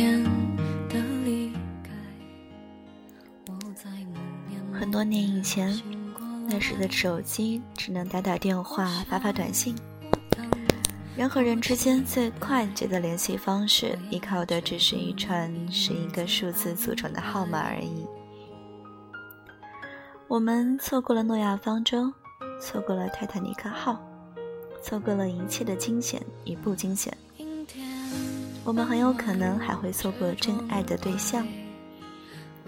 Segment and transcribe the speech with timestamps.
[0.00, 0.24] 天
[0.88, 1.52] 的离
[1.82, 1.90] 开。
[4.72, 5.78] 很多年以前，
[6.48, 9.76] 那时的手机只能打打电话、发发短信，
[11.14, 18.06] 人和人之间最快捷的联系方式，依靠的只是一串十一个数字组成的号码而已。
[20.28, 22.10] 我们错过了诺亚方舟，
[22.58, 24.00] 错过了泰坦尼克号，
[24.82, 27.14] 错过了一切的惊险与不惊险。
[28.64, 31.46] 我们很有可能还会错过真爱的对象。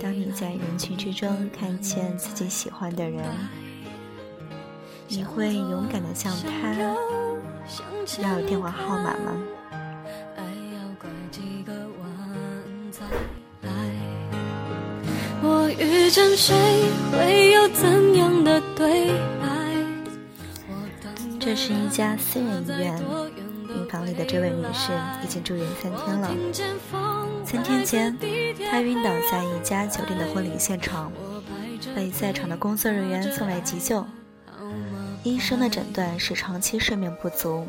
[0.00, 3.24] 当你在人群之中看见自己喜欢的人，
[5.08, 6.72] 你会勇敢的向他
[8.22, 9.42] 要电话号码吗？
[15.40, 16.54] 我遇见谁
[17.12, 19.08] 会有怎样的对
[19.40, 19.48] 白？
[21.40, 23.00] 这是一家私人医院，
[23.68, 26.30] 病房里的这位女士已经住院三天了。
[27.44, 28.18] 三天前，
[28.70, 31.12] 她晕倒在一家酒店的婚礼现场，
[31.94, 34.04] 被在场的工作人员送来急救。
[35.22, 37.66] 医生的诊断是长期睡眠不足，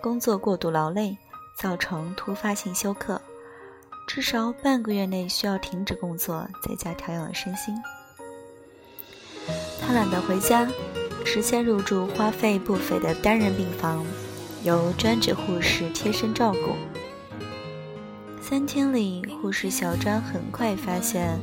[0.00, 1.16] 工作过度劳累，
[1.56, 3.20] 造成突发性休克，
[4.06, 7.74] 至少半个月内需要停止工作，在家调养身心。
[9.80, 10.68] 她懒得回家，
[11.24, 14.04] 直接入住花费不菲的单人病房，
[14.68, 16.76] 由专职护士贴身照顾。
[18.38, 21.38] 三天里，护士小张很快发现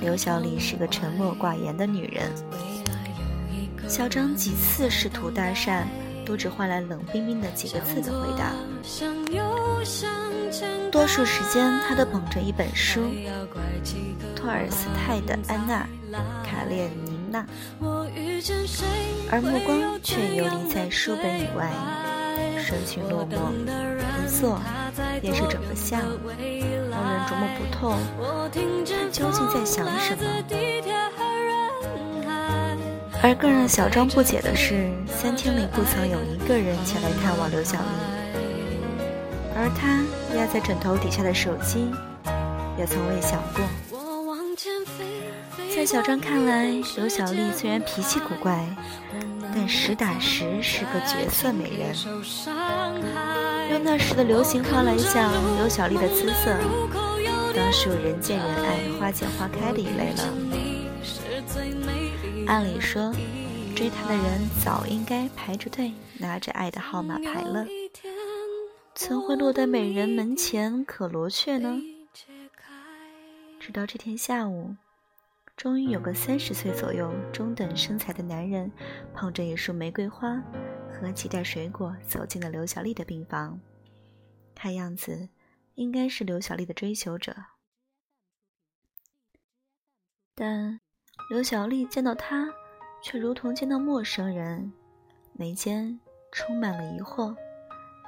[0.00, 2.32] 刘小丽是个沉默寡言的女人。
[3.86, 5.82] 小张几次试图搭讪，
[6.24, 8.52] 都只换来冷冰冰的几个字的回答。
[10.90, 13.02] 多数时间，他都捧着一本书，
[14.34, 15.86] 托尔斯泰的《安娜·
[16.42, 17.42] 卡列尼娜》，
[19.30, 21.70] 而目光却游离在书本以外。
[22.62, 23.50] 神情落寞，
[24.22, 24.60] 一坐
[25.20, 26.30] 便是整个下午，
[26.90, 27.96] 让人琢磨不透，
[28.52, 30.22] 他究竟在想什么。
[33.22, 37.84] 而更让小张不解的是，三天里不曾有一个人前来探望刘小丽，
[39.54, 40.04] 而他
[40.36, 41.90] 压在枕头底下的手机，
[42.78, 43.64] 也从未响过。
[45.74, 48.64] 在小张看来，刘小丽虽然脾气古怪。
[49.54, 51.94] 但实打实是个绝色美人。
[53.70, 56.56] 用那时的流行话来讲，刘小丽的姿色，
[57.54, 60.22] 当属人见人爱、花见花开的一类了。
[62.46, 63.12] 按理说，
[63.76, 67.66] 追她的人早应该排着队，拿着爱的号码牌了，
[68.94, 71.78] 怎会落在美人门前可罗雀呢？
[73.60, 74.74] 直到这天下午。
[75.56, 78.70] 终于有个三十岁左右、中等身材的男人，
[79.14, 80.42] 捧着一束玫瑰花
[80.92, 83.60] 和几袋水果走进了刘小丽的病房。
[84.54, 85.28] 看样子，
[85.74, 87.36] 应该是刘小丽的追求者。
[90.34, 90.80] 但
[91.30, 92.52] 刘小丽见到他，
[93.02, 94.72] 却如同见到陌生人，
[95.32, 96.00] 眉间
[96.32, 97.36] 充满了疑惑，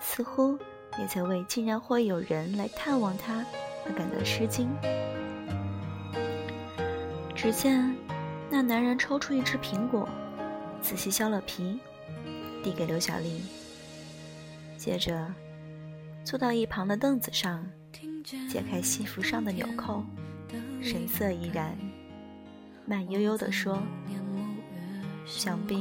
[0.00, 0.58] 似乎
[0.98, 3.44] 也在为竟然会有人来探望他
[3.86, 4.68] 而感到吃惊。
[7.44, 7.94] 只见
[8.50, 10.08] 那男人抽出一只苹果，
[10.80, 11.78] 仔细削了皮，
[12.62, 13.42] 递给刘小丽。
[14.78, 15.30] 接着，
[16.24, 17.62] 坐到一旁的凳子上，
[18.48, 20.02] 解开西服上的纽扣，
[20.80, 21.76] 神色怡然，
[22.86, 23.78] 慢悠悠地说
[25.28, 25.76] ：“想必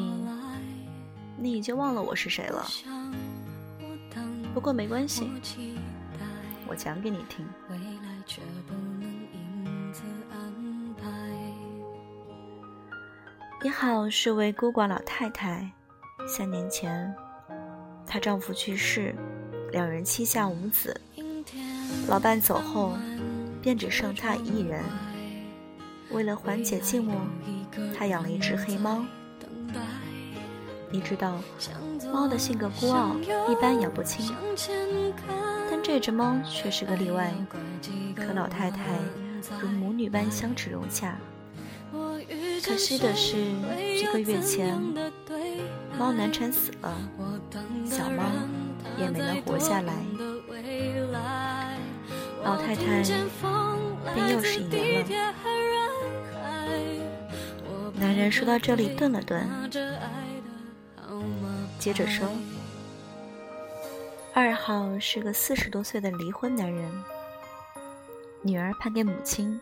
[1.38, 2.68] 你已经忘了我是谁了。
[4.53, 5.31] 不过没关系，
[6.68, 7.47] 我讲给你听。”
[13.74, 15.68] 一号是位孤寡老太太，
[16.28, 17.12] 三年前，
[18.06, 19.16] 她丈夫去世，
[19.72, 20.96] 两人膝下无子，
[22.08, 22.94] 老伴走后，
[23.64, 24.80] 便只剩她一人。
[26.12, 27.16] 为了缓解寂寞，
[27.98, 29.04] 她养了一只黑猫。
[30.92, 31.42] 你知道，
[32.14, 33.16] 猫的性格孤傲，
[33.50, 34.36] 一般养不亲，
[35.72, 37.34] 但这只猫却是个例外，
[38.16, 39.00] 和老太太
[39.60, 41.18] 如母女般相处融洽。
[42.65, 43.36] 可惜的是，
[43.98, 44.80] 几个月前，
[46.00, 46.95] 猫难产死了，
[47.86, 48.24] 小猫
[48.98, 49.94] 也没能活下来。
[52.44, 53.04] 老太太
[54.13, 55.10] 便又是一年了。
[57.95, 59.45] 男人说到这里顿了顿，
[61.77, 62.27] 接着说
[64.33, 66.89] ：“二号是个四十多岁的离婚男人，
[68.42, 69.59] 女儿判给母亲。”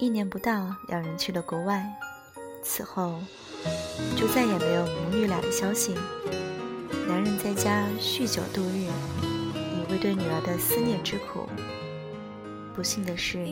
[0.00, 1.86] 一年不到，两人去了国外，
[2.62, 3.20] 此后
[4.16, 5.94] 就再也没有母女俩的消息。
[7.06, 8.88] 男人在家酗酒度日，
[9.54, 11.46] 一为对女儿的思念之苦。
[12.74, 13.46] 不幸的是，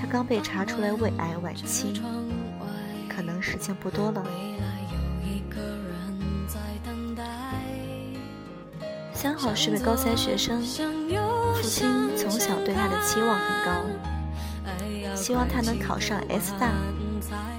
[0.00, 1.92] 他刚被查出来胃癌晚期，
[3.14, 4.24] 可能时间不多了。
[9.12, 13.84] 三好是位高三学生，父亲从小对他的期望很高，
[15.14, 16.70] 希望他能考上 S 大，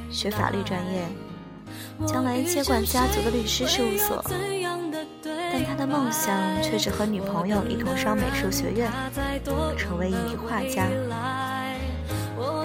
[0.10, 1.04] 学法律专业，
[2.06, 4.24] 将来接管家族的律师事务所。
[5.54, 8.90] 但他的梦想却是和女朋友一同上美术学院，
[9.78, 10.88] 成为一名画家。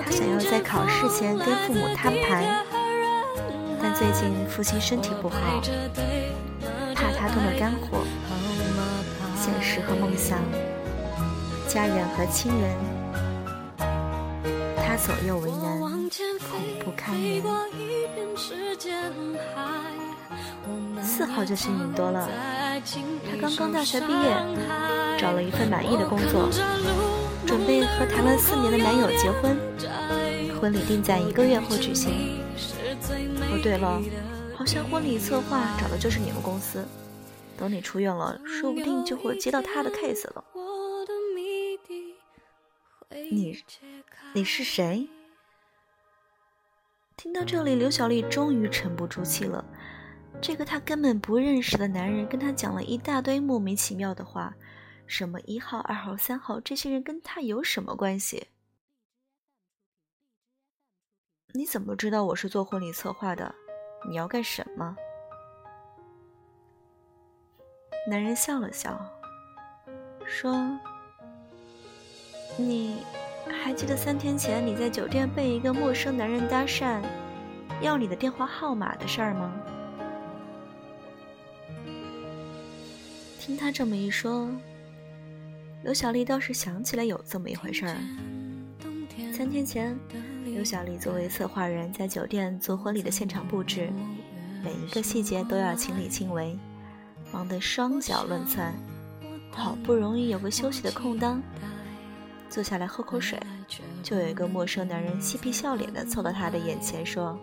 [0.05, 2.65] 他想要在考试前跟父母摊牌，
[3.83, 5.61] 但最近父亲身体不好，
[6.95, 8.05] 怕他动了肝火。
[9.35, 10.39] 现实和梦想，
[11.69, 12.75] 家人和亲人，
[14.97, 17.43] 他左右为难，恐怖堪言。
[21.03, 22.27] 四号就幸运多了，
[23.31, 24.35] 他刚刚大学毕业，
[25.19, 26.49] 找了一份满意的工作，
[27.47, 29.59] 准备和谈了四年的男友结婚，
[30.59, 32.41] 婚礼定在一个月后举行。
[33.53, 34.01] 哦，对了，
[34.57, 36.83] 好像婚礼策划找的就是你们公司，
[37.59, 40.43] 等你出院了，说不定就会接到他的 case 了。
[43.31, 43.59] 你，
[44.37, 45.09] 你是谁？
[47.17, 49.65] 听到这里，刘小丽终于沉不住气了。
[50.43, 54.55] 这个她根本不认识的男人跟她讲了一大堆莫名其妙的话，
[55.07, 58.49] 什么一号、二号、三号，这些人跟她有什么关系？
[61.55, 63.55] 你怎么知道我是做婚礼策划的？
[64.07, 64.95] 你要干什么？
[68.07, 69.01] 男人笑了笑，
[70.27, 70.79] 说
[72.61, 73.03] ：“你
[73.63, 77.03] 还记得三天前你在酒店被一个陌生男人搭讪，
[77.81, 79.53] 要你的电话号码的事儿吗？”
[83.41, 84.51] 听他这么一说，
[85.85, 87.97] 刘小丽倒是想起来有这么一回事儿。
[89.33, 89.97] 三天前，
[90.45, 93.91] 刘小丽作为策划人，在酒店做婚礼的现场布置，
[94.65, 96.59] 每一个细节都要亲力亲为，
[97.33, 98.75] 忙得双脚乱窜。
[99.51, 101.41] 好不容易有个休息的空当，
[102.49, 103.39] 坐下来喝口水，
[104.03, 107.39] 就有一个陌生男人嬉皮笑脸的凑到他的眼前说：“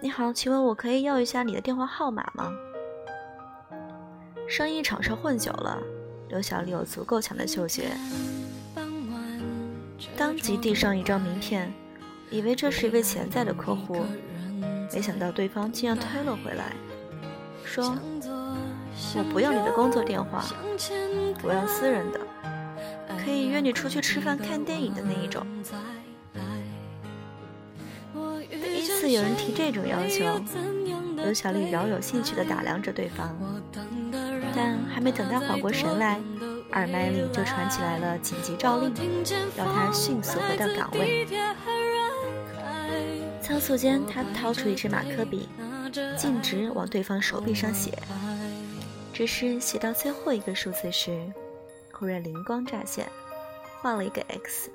[0.00, 2.50] 你好，请问我可以要一下你的电话号码吗？”
[4.48, 5.78] 生意场上混久了，
[6.28, 7.90] 刘小丽有足够强的嗅觉，
[10.16, 11.72] 当即递上一张名片，
[12.30, 14.04] 以为这是一位潜在的客户，
[14.94, 16.72] 没想到对方竟然推了回来，
[17.64, 17.96] 说
[19.18, 20.44] ：“我不要你的工作电话，
[21.42, 22.20] 我要私人的，
[23.26, 25.44] 可以约你出去吃饭、看电影的那一种。”
[28.48, 30.40] 第一次有人提这种要求，
[31.16, 33.36] 刘小丽饶有兴趣地打量着对方。
[34.54, 36.20] 但还没等他缓过神来，
[36.70, 38.94] 耳麦里就传起来了紧急诏令，
[39.56, 41.26] 要他迅速回到岗位。
[43.42, 45.48] 仓促间，他掏出一支马克笔，
[46.16, 47.92] 径直往对方手臂上写。
[49.12, 51.20] 只是写到最后一个数字时，
[51.92, 53.06] 忽然灵光乍现，
[53.86, 54.68] 画了一个 X。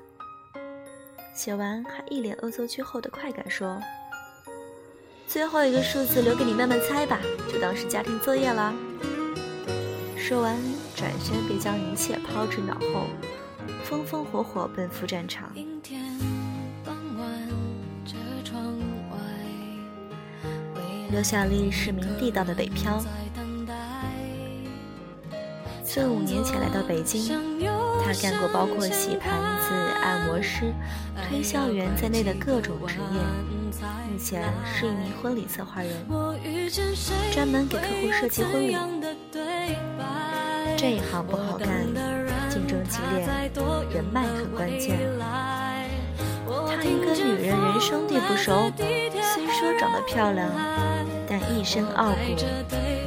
[1.34, 3.78] 写完，还一脸恶作剧后的快感说
[5.28, 7.20] ：“最后一个数字留给你慢慢猜吧，
[7.52, 8.72] 就当是家庭作业啦。”
[10.16, 10.56] 说完，
[10.96, 13.04] 转身便将一切抛之脑后，
[13.84, 15.52] 风风火火奔赴战场。
[21.10, 22.98] 刘小丽是名地道的北漂，
[25.84, 27.60] 自五年前来到北京，
[28.20, 30.72] 干过包括洗盘子、按摩师、
[31.28, 33.20] 推销员在内的各种职业，
[34.10, 35.92] 目前是一名婚礼策划人，
[37.32, 38.76] 专门给客户设计婚礼。
[40.76, 41.86] 这一行不好干，
[42.50, 43.26] 竞争激烈，
[43.92, 44.98] 人脉很关键。
[46.46, 50.50] 他一个女人人生地不熟，虽说长得漂亮，
[51.28, 52.16] 但一身傲骨，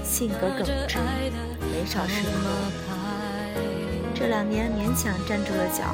[0.04, 0.98] 性格耿直，
[1.60, 2.32] 没少失误。
[4.16, 5.94] 这两年勉强站住了脚，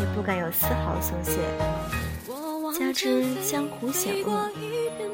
[0.00, 1.38] 也不敢有丝毫松懈。
[2.76, 4.50] 加之江湖险恶，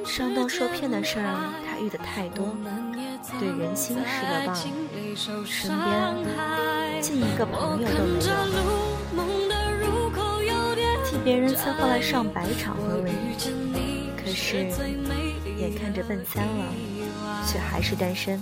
[0.05, 2.57] 上当受骗的事儿他遇得太多。
[3.39, 4.57] 对人心失了望，
[5.45, 8.05] 身边近一个朋友都
[9.13, 9.27] 没
[10.47, 13.13] 有，替别人策划了上百场婚礼，
[14.17, 14.69] 可是
[15.59, 16.73] 眼看着奔三了，
[17.47, 18.41] 却还是单身。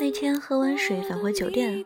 [0.00, 1.84] 那天喝完水返回酒店，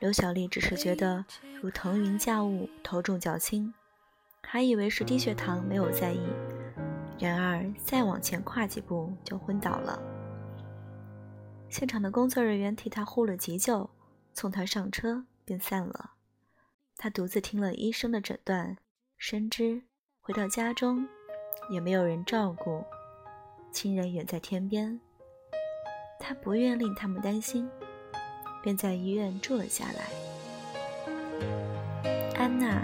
[0.00, 1.24] 刘小丽只是觉得
[1.60, 3.72] 如腾云驾雾，头重脚轻，
[4.42, 6.20] 还以为是低血糖，没有在意。
[7.18, 10.00] 然而，再往前跨几步就昏倒了。
[11.68, 13.88] 现场的工作人员替他呼了急救，
[14.34, 16.12] 送他上车，便散了。
[16.96, 18.76] 他独自听了医生的诊断，
[19.16, 19.82] 深知
[20.20, 21.08] 回到家中
[21.70, 22.84] 也没有人照顾，
[23.72, 25.00] 亲人远在天边，
[26.18, 27.68] 他不愿令他们担心，
[28.62, 30.04] 便在医院住了下来。
[32.36, 32.82] 安娜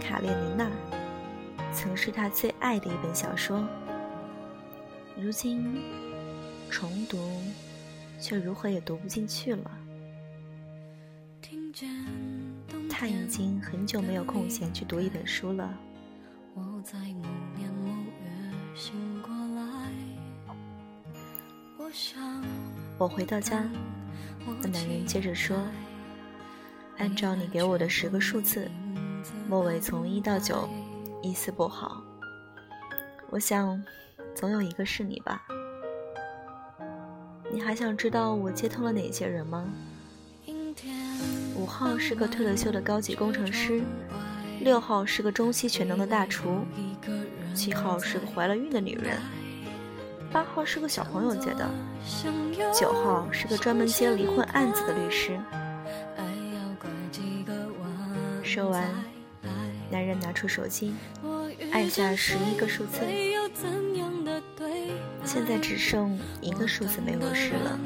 [0.02, 0.70] ·卡列尼娜
[1.72, 3.66] 曾是他最爱的一本小说，
[5.16, 5.80] 如今
[6.70, 7.18] 重读。
[8.18, 9.70] 却如何也读不进去了。
[12.88, 15.78] 他已经很久没有空闲去读一本书了。
[16.54, 16.62] 我
[22.98, 23.62] 我回到家，
[24.60, 25.56] 那男人接着说
[26.98, 28.68] ：“按照你给我的十个数字，
[29.48, 30.68] 末尾从一到九，
[31.22, 32.02] 一丝不好。
[33.30, 33.82] 我想，
[34.34, 35.42] 总有一个是你吧。”
[37.52, 39.64] 你还想知道我接通了哪些人吗？
[41.54, 43.82] 五号是个退了休的高级工程师，
[44.60, 46.64] 六号是个中西全能的大厨，
[47.54, 49.18] 七号是个怀了孕的女人，
[50.36, 51.66] 八号是个小朋友接的，
[52.70, 55.40] 九号是个专门接离婚案子的律师。
[58.42, 58.84] 说完，
[59.90, 60.94] 男人拿出手机，
[61.72, 63.00] 按下十一个数字。
[65.24, 67.78] 现在只剩一个数字没有试了，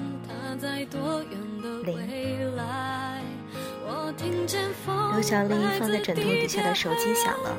[1.84, 1.96] 零。
[5.12, 7.56] 刘小丽放在枕头底下的手机响了，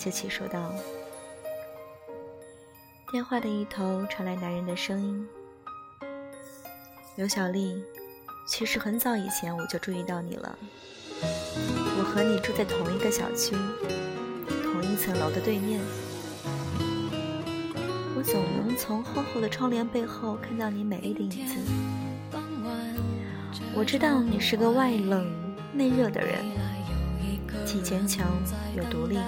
[0.00, 0.72] 她接起说道。
[3.12, 5.28] 电话的一头传来男人的声音
[7.16, 7.84] ：“刘小丽，
[8.48, 10.58] 其实很早以前我就注意到你了。”
[11.98, 13.54] 我和你住在同一个小区，
[14.62, 15.78] 同一层楼的对面。
[18.16, 21.56] 我总能从厚厚的窗帘背后看到你美丽的影子。
[23.74, 25.30] 我知道你是个外冷
[25.74, 26.42] 内热的人，
[27.66, 28.26] 既坚强
[28.74, 29.18] 又独立。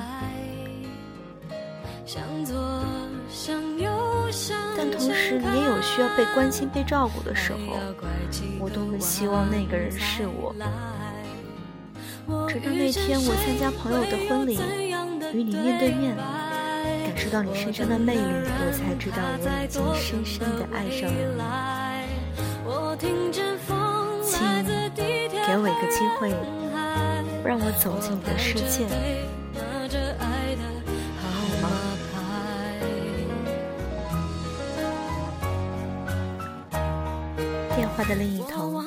[4.76, 7.58] 但同时，你也有需要被关心、被照顾的时候。
[8.58, 10.54] 我多么希望那个人是我。
[12.48, 14.58] 直到那天我参加朋友的婚礼，
[15.32, 23.02] 与你面对面，感受到你身上的魅力，我才知道我已经深深的爱上了你。
[24.24, 24.38] 请
[25.46, 26.30] 给我一个机会，
[27.44, 28.86] 让我走进你的世界，
[37.92, 38.82] 电话的另一头。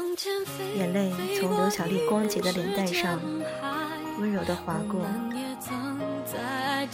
[0.75, 3.19] 眼泪从刘小丽光洁的脸蛋上
[4.19, 4.99] 温柔地划过，
[6.57, 6.87] 他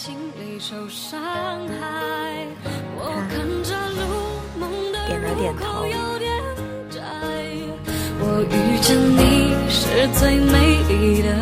[5.08, 5.86] 点了点头。
[8.24, 11.40] 我遇见你是最美丽的。